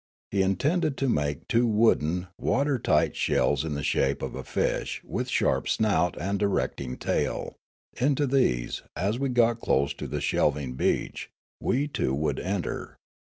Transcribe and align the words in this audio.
He 0.31 0.41
intended 0.41 0.97
to 0.97 1.07
make 1.07 1.47
two 1.47 1.67
wooden, 1.67 2.25
water 2.39 2.79
tight 2.79 3.15
shells 3.15 3.63
in 3.63 3.75
the 3.75 3.83
shape 3.83 4.23
of 4.23 4.33
a 4.33 4.43
fish 4.43 4.99
with 5.05 5.29
sharp 5.29 5.69
snout 5.69 6.19
and 6.19 6.39
directing 6.39 6.97
tail; 6.97 7.55
into 7.95 8.25
these, 8.25 8.81
as 8.95 9.19
we 9.19 9.29
got 9.29 9.59
close 9.61 9.93
to 9.93 10.05
a 10.11 10.19
shelving 10.19 10.73
beach, 10.73 11.29
we 11.59 11.87
two 11.87 12.15
would 12.15 12.39
enter. 12.39 12.97